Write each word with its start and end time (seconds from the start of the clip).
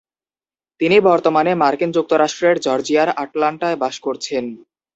তিনি 0.81 0.97
বর্তমানে 1.09 1.51
মার্কিন 1.55 1.89
যুক্তরাষ্ট্রের 1.91 2.55
জর্জিয়ার 2.59 3.09
আটলান্টায় 3.23 3.77
বাস 3.83 3.95
করছেন। 3.99 4.43